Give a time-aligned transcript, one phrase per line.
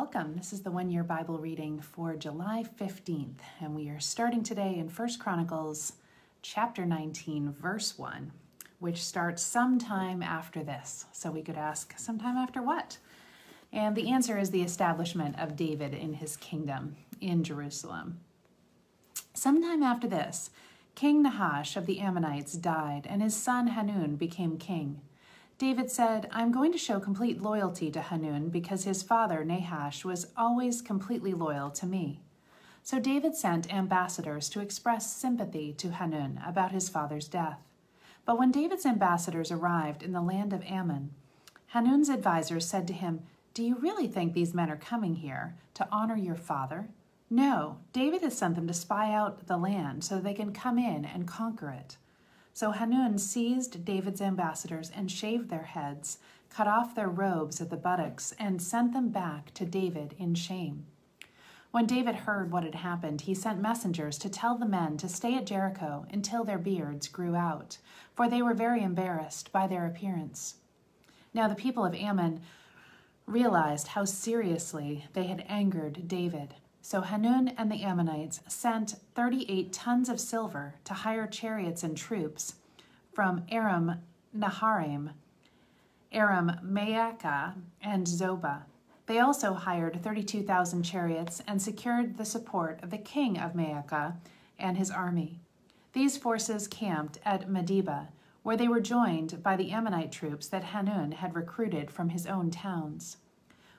[0.00, 0.36] Welcome.
[0.36, 4.76] This is the one year Bible reading for July 15th, and we are starting today
[4.78, 5.94] in First Chronicles
[6.40, 8.30] chapter 19, verse 1,
[8.78, 11.06] which starts sometime after this.
[11.10, 12.98] So we could ask, sometime after what?
[13.72, 18.20] And the answer is the establishment of David in his kingdom in Jerusalem.
[19.34, 20.50] Sometime after this,
[20.94, 25.00] King Nahash of the Ammonites died, and his son Hanun became king.
[25.58, 30.28] David said, I'm going to show complete loyalty to Hanun because his father, Nahash, was
[30.36, 32.20] always completely loyal to me.
[32.84, 37.58] So David sent ambassadors to express sympathy to Hanun about his father's death.
[38.24, 41.10] But when David's ambassadors arrived in the land of Ammon,
[41.68, 45.88] Hanun's advisers said to him, Do you really think these men are coming here to
[45.90, 46.88] honor your father?
[47.28, 51.04] No, David has sent them to spy out the land so they can come in
[51.04, 51.96] and conquer it.
[52.58, 56.18] So Hanun seized David's ambassadors and shaved their heads,
[56.50, 60.84] cut off their robes at the buttocks, and sent them back to David in shame.
[61.70, 65.36] When David heard what had happened, he sent messengers to tell the men to stay
[65.36, 67.78] at Jericho until their beards grew out,
[68.16, 70.56] for they were very embarrassed by their appearance.
[71.32, 72.40] Now the people of Ammon
[73.24, 76.54] realized how seriously they had angered David.
[76.80, 82.54] So Hanun and the Ammonites sent 38 tons of silver to hire chariots and troops
[83.12, 84.02] from Aram
[84.36, 85.10] Naharaim,
[86.12, 88.62] Aram Maacah, and Zobah.
[89.06, 94.16] They also hired 32,000 chariots and secured the support of the king of Maacah
[94.58, 95.40] and his army.
[95.94, 98.08] These forces camped at Medeba,
[98.42, 102.50] where they were joined by the Ammonite troops that Hanun had recruited from his own
[102.50, 103.16] towns.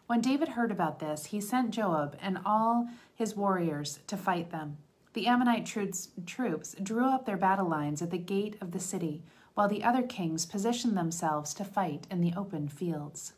[0.10, 4.78] When David heard about this, he sent Joab and all his warriors to fight them.
[5.14, 9.22] The Ammonite troops, troops drew up their battle lines at the gate of the city,
[9.54, 13.34] while the other kings positioned themselves to fight in the open fields.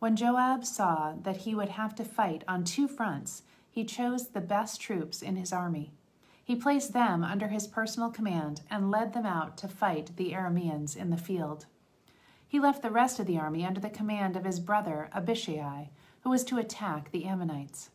[0.00, 4.40] When Joab saw that he would have to fight on two fronts, he chose the
[4.40, 5.92] best troops in his army.
[6.42, 10.96] He placed them under his personal command and led them out to fight the Arameans
[10.96, 11.66] in the field.
[12.50, 15.88] He left the rest of the army under the command of his brother Abishai,
[16.22, 17.90] who was to attack the Ammonites.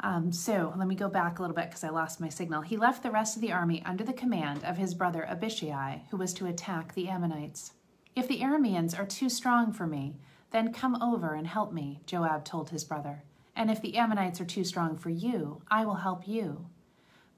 [0.00, 2.62] Um, so let me go back a little bit because I lost my signal.
[2.62, 6.16] He left the rest of the army under the command of his brother Abishai, who
[6.16, 7.72] was to attack the Ammonites.
[8.14, 10.16] If the Arameans are too strong for me,
[10.52, 13.24] then come over and help me, Joab told his brother.
[13.54, 16.68] And if the Ammonites are too strong for you, I will help you.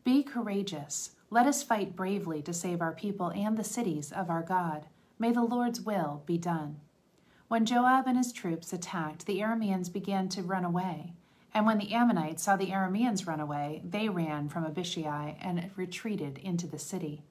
[0.05, 1.17] Be courageous.
[1.31, 4.87] Let us fight bravely to save our people and the cities of our God.
[5.19, 6.81] May the Lord's will be done.
[7.49, 11.13] When Joab and his troops attacked, the Arameans began to run away.
[11.53, 16.39] And when the Ammonites saw the Arameans run away, they ran from Abishai and retreated
[16.39, 17.23] into the city.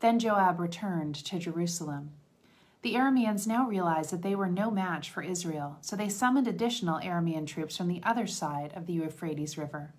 [0.00, 2.10] Then Joab returned to Jerusalem.
[2.82, 7.00] The Arameans now realized that they were no match for Israel, so they summoned additional
[7.00, 9.94] Aramean troops from the other side of the Euphrates River.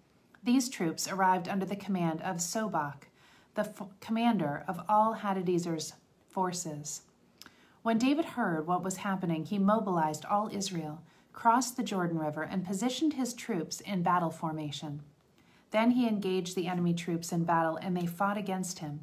[0.46, 3.08] These troops arrived under the command of Shobach,
[3.56, 5.94] the commander of all Hadadezer's
[6.30, 7.02] forces.
[7.82, 11.02] When David heard what was happening, he mobilized all Israel,
[11.34, 15.02] crossed the Jordan River, and positioned his troops in battle formation.
[15.72, 19.00] Then he engaged the enemy troops in battle, and they fought against him.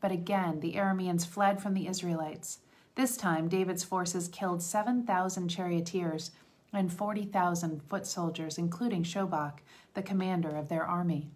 [0.00, 2.60] But again, the Arameans fled from the Israelites.
[2.94, 6.30] This time, David's forces killed 7,000 charioteers
[6.76, 9.58] and 40,000 foot soldiers, including Shobach,
[9.94, 11.30] the commander of their army.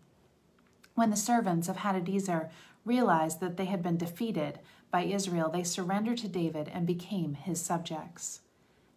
[0.94, 2.50] When the servants of Hadadezer
[2.84, 4.58] realized that they had been defeated
[4.90, 8.40] by Israel, they surrendered to David and became his subjects.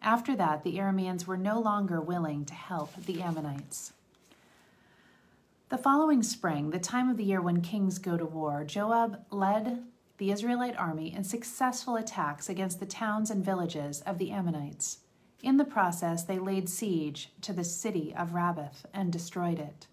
[0.02, 3.92] After that, the Arameans were no longer willing to help the Ammonites.
[5.70, 9.82] The following spring, the time of the year when kings go to war, Joab led
[10.18, 14.98] the Israelite army in successful attacks against the towns and villages of the Ammonites.
[15.44, 19.86] In the process, they laid siege to the city of Rabbath and destroyed it.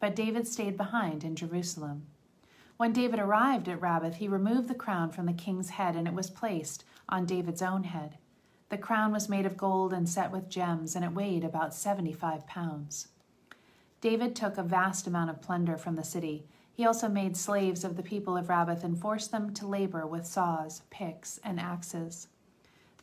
[0.00, 2.08] But David stayed behind in Jerusalem.
[2.76, 6.12] When David arrived at Rabbath, he removed the crown from the king's head, and it
[6.12, 8.18] was placed on David's own head.
[8.68, 12.44] The crown was made of gold and set with gems, and it weighed about 75
[12.48, 13.06] pounds.
[14.00, 16.48] David took a vast amount of plunder from the city.
[16.74, 20.26] He also made slaves of the people of Rabbath and forced them to labor with
[20.26, 22.26] saws, picks, and axes.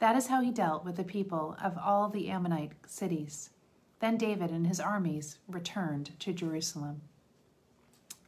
[0.04, 3.52] That is how he dealt with the people of all the Ammonite cities.
[4.02, 7.04] Then David and his armies returned to Jerusalem.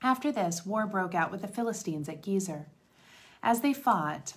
[0.01, 2.67] After this, war broke out with the Philistines at Gezer.
[3.43, 4.35] As they fought,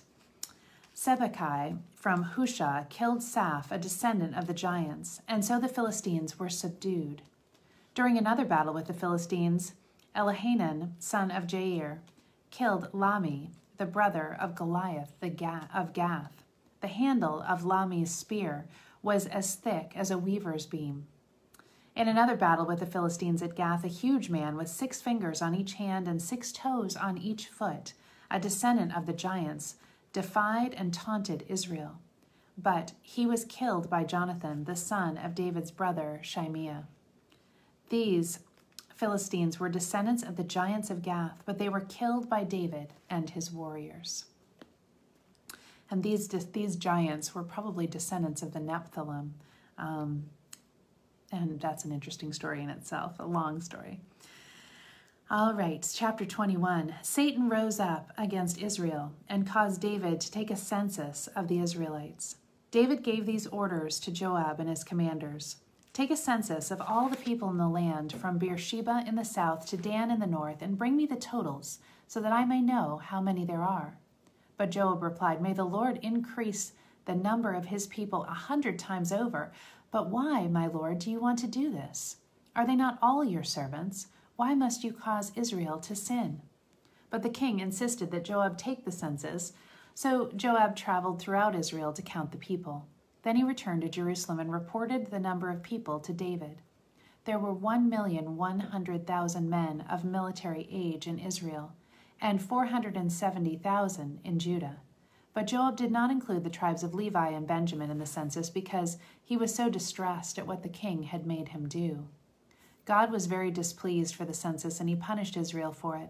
[0.93, 6.49] Sibbecai from Husha killed Saph, a descendant of the giants, and so the Philistines were
[6.49, 7.21] subdued.
[7.95, 9.75] During another battle with the Philistines,
[10.13, 11.99] Elihanan, son of Jair,
[12.51, 16.43] killed Lahmi, the brother of Goliath the Ga- of Gath.
[16.81, 18.67] The handle of Lahmi's spear
[19.01, 21.07] was as thick as a weaver's beam.
[21.95, 25.53] In another battle with the Philistines at Gath, a huge man with six fingers on
[25.53, 27.93] each hand and six toes on each foot,
[28.31, 29.75] a descendant of the giants,
[30.13, 31.99] defied and taunted Israel.
[32.57, 36.87] But he was killed by Jonathan, the son of David's brother Shimea.
[37.89, 38.39] These
[38.95, 43.29] Philistines were descendants of the giants of Gath, but they were killed by David and
[43.29, 44.25] his warriors.
[45.91, 49.31] And these, these giants were probably descendants of the Nephilim.
[49.77, 50.25] Um,
[51.31, 53.99] and that's an interesting story in itself, a long story.
[55.31, 56.95] All right, chapter 21.
[57.03, 62.37] Satan rose up against Israel and caused David to take a census of the Israelites.
[62.71, 65.57] David gave these orders to Joab and his commanders
[65.91, 69.65] Take a census of all the people in the land from Beersheba in the south
[69.67, 73.01] to Dan in the north, and bring me the totals, so that I may know
[73.03, 73.97] how many there are.
[74.59, 76.73] But Joab replied, May the Lord increase
[77.05, 79.53] the number of his people a hundred times over,
[79.89, 82.17] but why, my lord, do you want to do this?
[82.57, 84.07] Are they not all your servants?
[84.35, 86.41] Why must you cause Israel to sin?
[87.09, 89.53] But the king insisted that Joab take the census,
[89.95, 92.85] so Joab traveled throughout Israel to count the people.
[93.23, 96.61] Then he returned to Jerusalem and reported the number of people to David.
[97.23, 101.71] There were one million one hundred thousand men of military age in Israel,
[102.21, 104.77] and four hundred and seventy thousand in Judah.
[105.33, 108.97] But Joab did not include the tribes of Levi and Benjamin in the census because
[109.23, 112.07] he was so distressed at what the king had made him do.
[112.85, 116.09] God was very displeased for the census, and he punished Israel for it.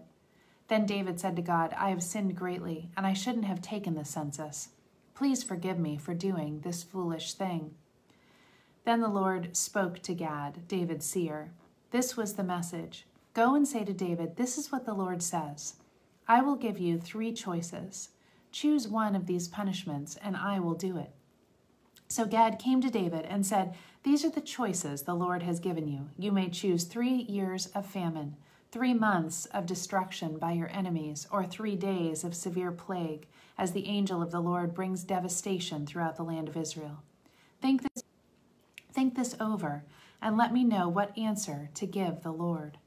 [0.68, 4.04] Then David said to God, I have sinned greatly, and I shouldn't have taken the
[4.04, 4.70] census.
[5.14, 7.74] Please forgive me for doing this foolish thing.
[8.84, 11.52] Then the Lord spoke to Gad, David's seer.
[11.90, 13.04] This was the message
[13.34, 15.74] Go and say to David, This is what the Lord says
[16.30, 18.10] I will give you three choices.
[18.52, 21.10] Choose one of these punishments, and I will do it.
[22.06, 23.74] So Gad came to David and said,
[24.04, 26.10] These are the choices the Lord has given you.
[26.16, 28.36] You may choose three years of famine,
[28.70, 33.26] three months of destruction by your enemies, or three days of severe plague,
[33.58, 37.02] as the angel of the Lord brings devastation throughout the land of Israel.
[37.60, 38.04] Think this,
[38.92, 39.82] think this over,
[40.22, 42.78] and let me know what answer to give the Lord.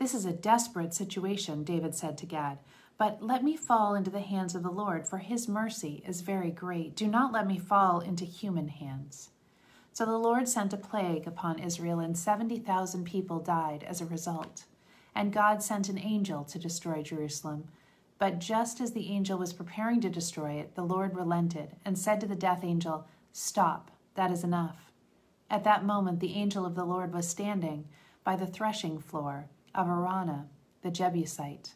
[0.00, 2.60] This is a desperate situation, David said to Gad.
[2.96, 6.50] But let me fall into the hands of the Lord, for his mercy is very
[6.50, 6.96] great.
[6.96, 9.28] Do not let me fall into human hands.
[9.92, 14.64] So the Lord sent a plague upon Israel, and 70,000 people died as a result.
[15.14, 17.68] And God sent an angel to destroy Jerusalem.
[18.18, 22.22] But just as the angel was preparing to destroy it, the Lord relented and said
[22.22, 24.92] to the death angel, Stop, that is enough.
[25.50, 27.84] At that moment, the angel of the Lord was standing
[28.24, 30.46] by the threshing floor of Araunah,
[30.82, 31.74] the Jebusite.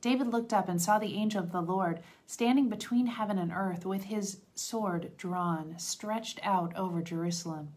[0.00, 3.84] David looked up and saw the angel of the Lord standing between heaven and earth
[3.84, 7.72] with his sword drawn, stretched out over Jerusalem.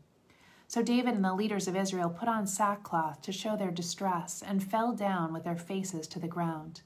[0.68, 4.64] So David and the leaders of Israel put on sackcloth to show their distress and
[4.64, 6.81] fell down with their faces to the ground.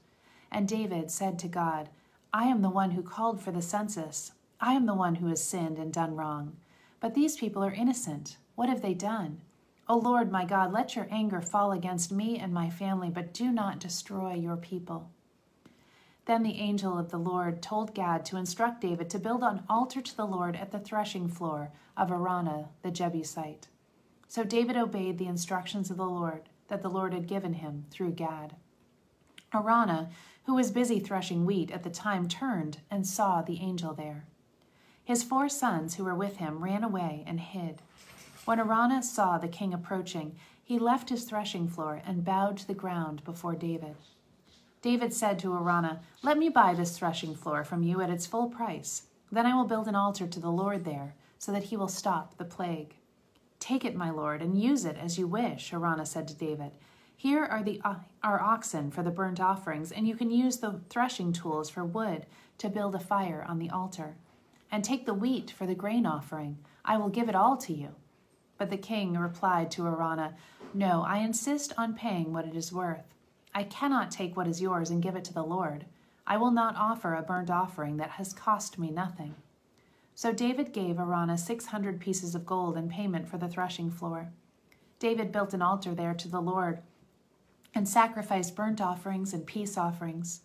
[0.50, 1.88] And David said to God,
[2.32, 4.32] I am the one who called for the census.
[4.60, 6.56] I am the one who has sinned and done wrong.
[7.00, 8.36] But these people are innocent.
[8.56, 9.40] What have they done?
[9.90, 13.50] O Lord my God, let your anger fall against me and my family, but do
[13.50, 15.10] not destroy your people.
[16.26, 20.02] Then the angel of the Lord told Gad to instruct David to build an altar
[20.02, 23.68] to the Lord at the threshing floor of Araunah the Jebusite.
[24.28, 28.12] So David obeyed the instructions of the Lord that the Lord had given him through
[28.12, 28.56] Gad.
[29.54, 30.10] Araunah,
[30.44, 34.26] who was busy threshing wheat at the time, turned and saw the angel there.
[35.02, 37.80] His four sons who were with him ran away and hid.
[38.48, 42.72] When Araunah saw the king approaching, he left his threshing floor and bowed to the
[42.72, 43.94] ground before David.
[44.80, 48.48] David said to Araunah, Let me buy this threshing floor from you at its full
[48.48, 49.02] price.
[49.30, 52.38] Then I will build an altar to the Lord there, so that he will stop
[52.38, 52.94] the plague.
[53.60, 56.70] Take it, my lord, and use it as you wish, Araunah said to David.
[57.14, 60.80] Here are the uh, our oxen for the burnt offerings, and you can use the
[60.88, 62.24] threshing tools for wood
[62.56, 64.16] to build a fire on the altar.
[64.72, 66.56] And take the wheat for the grain offering.
[66.82, 67.94] I will give it all to you.
[68.58, 70.34] But the king replied to Araunah,
[70.74, 73.14] No, I insist on paying what it is worth.
[73.54, 75.86] I cannot take what is yours and give it to the Lord.
[76.26, 79.34] I will not offer a burnt offering that has cost me nothing.
[80.14, 84.32] So David gave Araunah six hundred pieces of gold in payment for the threshing floor.
[84.98, 86.80] David built an altar there to the Lord
[87.74, 90.40] and sacrificed burnt offerings and peace offerings.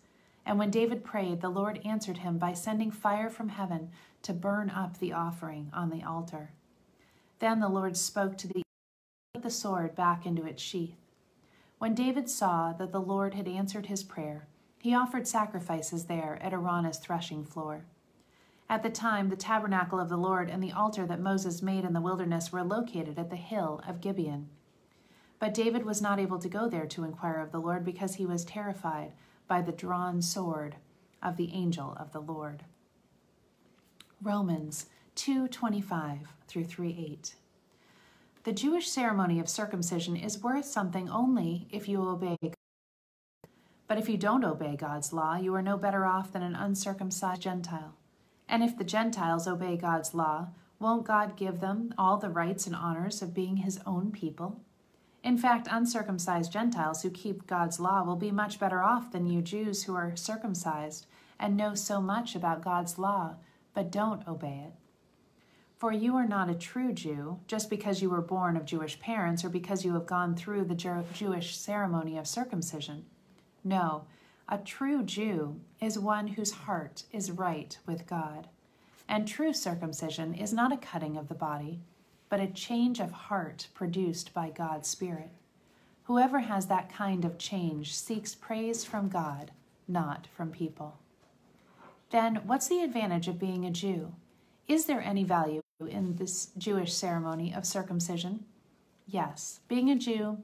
[0.46, 3.90] And when David prayed, the Lord answered him by sending fire from heaven
[4.22, 6.52] to burn up the offering on the altar.
[7.38, 8.62] Then the Lord spoke to the
[9.34, 10.96] put the sword back into its sheath.
[11.78, 14.46] When David saw that the Lord had answered his prayer,
[14.78, 17.84] he offered sacrifices there at Araunah's threshing floor.
[18.68, 21.92] At the time, the tabernacle of the Lord and the altar that Moses made in
[21.92, 24.48] the wilderness were located at the hill of Gibeon.
[25.38, 28.24] But David was not able to go there to inquire of the Lord because he
[28.24, 29.12] was terrified
[29.48, 30.76] by the drawn sword
[31.22, 32.64] of the angel of the Lord.
[34.22, 37.34] Romans 2:25 through 3:8.
[38.44, 42.54] The Jewish ceremony of circumcision is worth something only if you obey God.
[43.86, 47.42] But if you don't obey God's law, you are no better off than an uncircumcised
[47.42, 47.94] Gentile.
[48.48, 52.76] And if the Gentiles obey God's law, won't God give them all the rights and
[52.76, 54.60] honors of being his own people?
[55.22, 59.40] In fact, uncircumcised Gentiles who keep God's law will be much better off than you
[59.40, 61.06] Jews who are circumcised
[61.38, 63.36] and know so much about God's law,
[63.72, 64.74] but don't obey it.
[65.84, 69.44] For you are not a true Jew just because you were born of Jewish parents
[69.44, 73.04] or because you have gone through the Jewish ceremony of circumcision.
[73.62, 74.06] No,
[74.48, 78.48] a true Jew is one whose heart is right with God.
[79.10, 81.80] And true circumcision is not a cutting of the body,
[82.30, 85.32] but a change of heart produced by God's Spirit.
[86.04, 89.50] Whoever has that kind of change seeks praise from God,
[89.86, 90.96] not from people.
[92.08, 94.14] Then, what's the advantage of being a Jew?
[94.66, 98.44] Is there any value in this Jewish ceremony of circumcision?
[99.06, 100.38] Yes, being a Jew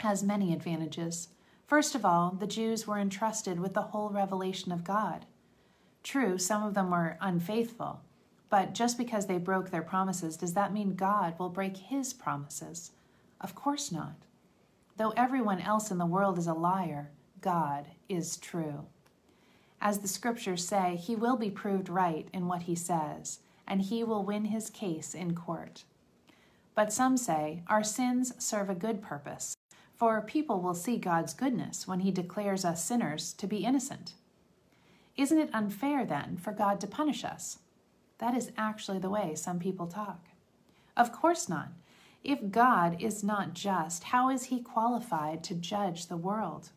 [0.00, 1.28] has many advantages.
[1.66, 5.26] First of all, the Jews were entrusted with the whole revelation of God.
[6.02, 8.00] True, some of them were unfaithful,
[8.48, 12.92] but just because they broke their promises, does that mean God will break his promises?
[13.40, 14.14] Of course not.
[14.96, 17.10] Though everyone else in the world is a liar,
[17.40, 18.86] God is true.
[19.80, 24.04] As the scriptures say, he will be proved right in what he says, and he
[24.04, 25.84] will win his case in court.
[26.74, 29.56] But some say, our sins serve a good purpose
[29.96, 34.12] for people will see God's goodness when He declares us sinners to be innocent.
[35.16, 37.58] Isn't it unfair, then, for God to punish us?
[38.18, 40.26] That is actually the way some people talk.
[40.96, 41.68] Of course not.
[42.22, 46.70] If God is not just, how is He qualified to judge the world?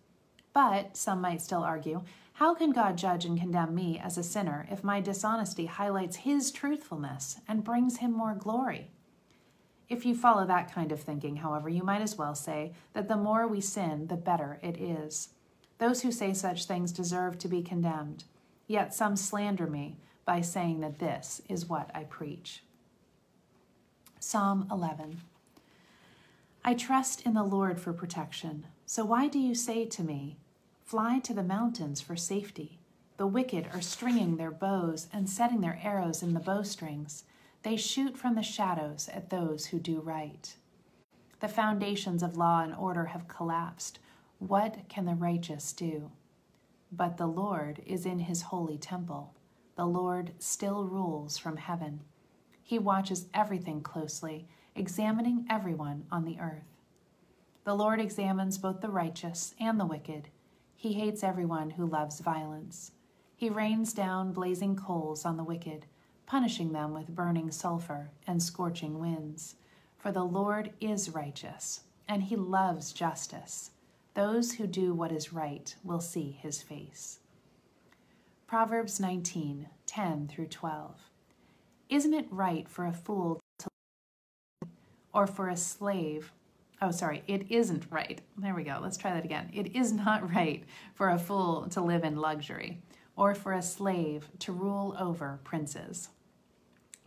[0.62, 2.02] But, some might still argue,
[2.34, 6.52] how can God judge and condemn me as a sinner if my dishonesty highlights His
[6.52, 8.92] truthfulness and brings Him more glory?
[9.88, 13.16] If you follow that kind of thinking, however, you might as well say that the
[13.16, 15.30] more we sin, the better it is.
[15.78, 18.26] Those who say such things deserve to be condemned.
[18.68, 22.64] Yet some slander me by saying that this is what I preach.
[24.20, 25.22] Psalm 11
[26.66, 28.68] I trust in the Lord for protection.
[28.86, 30.36] So why do you say to me,
[30.90, 32.80] Fly to the mountains for safety?
[33.18, 37.26] The wicked are stringing their bows and setting their arrows in the bowstrings.
[37.62, 40.52] They shoot from the shadows at those who do right.
[41.42, 44.00] The foundations of law and order have collapsed.
[44.40, 46.10] What can the righteous do?
[46.92, 49.36] But the Lord is in his holy temple.
[49.76, 52.00] The Lord still rules from heaven.
[52.64, 56.80] He watches everything closely, examining everyone on the earth.
[57.64, 60.30] The Lord examines both the righteous and the wicked.
[60.80, 62.94] He hates everyone who loves violence.
[63.36, 65.86] He rains down blazing coals on the wicked
[66.30, 69.56] punishing them with burning sulfur and scorching winds.
[69.98, 73.72] For the Lord is righteous, and he loves justice.
[74.14, 77.20] Those who do what is right will see his face.
[78.46, 80.96] Proverbs 19 10 through 12.
[81.90, 83.68] Isn't it right for a fool to
[85.12, 86.32] or for a slave?
[86.82, 88.22] Oh, sorry, it isn't right.
[88.38, 88.80] There we go.
[88.82, 89.50] Let's try that again.
[89.54, 92.82] It is not right for a fool to live in luxury
[93.16, 96.10] or for a slave to rule over princes.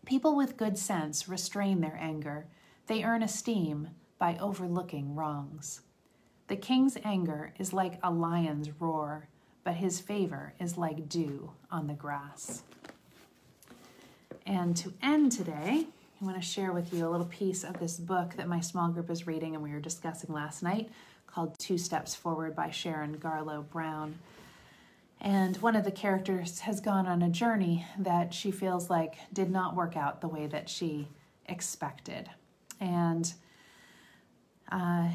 [0.05, 2.47] People with good sense restrain their anger.
[2.87, 3.89] They earn esteem
[4.19, 5.81] by overlooking wrongs.
[6.49, 9.29] The king's anger is like a lion's roar,
[9.65, 12.63] but his favor is like dew on the grass.
[14.45, 15.87] And to end today,
[16.23, 18.89] I want to share with you a little piece of this book that my small
[18.91, 20.89] group is reading and we were discussing last night
[21.27, 24.21] called Two Steps Forward by Sharon Garlough Brown.
[25.21, 29.51] And one of the characters has gone on a journey that she feels like did
[29.51, 31.09] not work out the way that she
[31.47, 32.31] expected.
[32.79, 33.33] And
[34.71, 35.09] uh,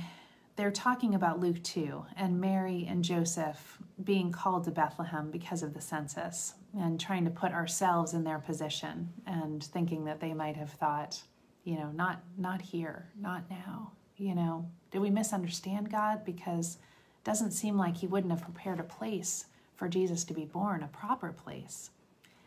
[0.57, 5.73] they're talking about Luke 2 and Mary and Joseph being called to Bethlehem because of
[5.73, 10.55] the census and trying to put ourselves in their position and thinking that they might
[10.55, 11.21] have thought,
[11.63, 16.25] you know, not not here, not now, You know, did we misunderstand God?
[16.25, 20.45] Because it doesn't seem like He wouldn't have prepared a place for Jesus to be
[20.45, 21.91] born, a proper place.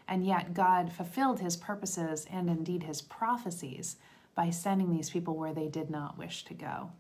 [0.08, 3.96] And yet, God fulfilled His purposes and indeed His prophecies
[4.34, 6.90] by sending these people where they did not wish to go.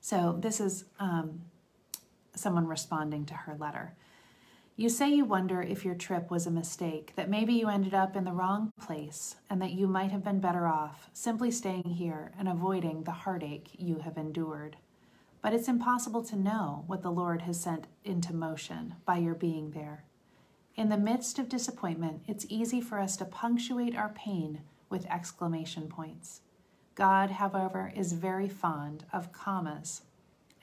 [0.00, 1.42] So, this is um,
[2.34, 3.94] someone responding to her letter.
[4.76, 8.16] You say you wonder if your trip was a mistake, that maybe you ended up
[8.16, 12.32] in the wrong place, and that you might have been better off simply staying here
[12.38, 14.76] and avoiding the heartache you have endured.
[15.42, 19.72] But it's impossible to know what the Lord has sent into motion by your being
[19.72, 20.04] there.
[20.76, 25.88] In the midst of disappointment, it's easy for us to punctuate our pain with exclamation
[25.88, 26.40] points.
[26.94, 30.02] God, however, is very fond of commas,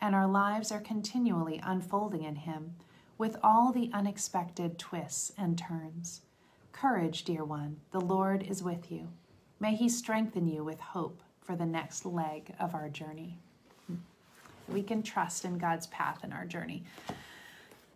[0.01, 2.75] and our lives are continually unfolding in Him
[3.17, 6.21] with all the unexpected twists and turns.
[6.71, 9.07] Courage, dear one, the Lord is with you.
[9.59, 13.39] May He strengthen you with hope for the next leg of our journey.
[14.67, 16.83] We can trust in God's path in our journey,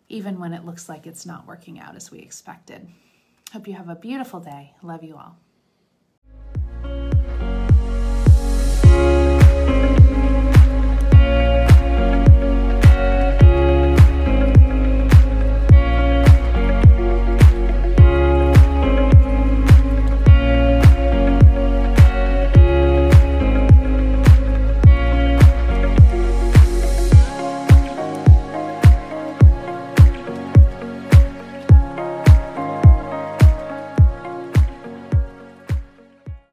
[0.08, 2.88] even when it looks like it's not working out as we expected.
[3.52, 4.72] Hope you have a beautiful day.
[4.82, 5.36] Love you all.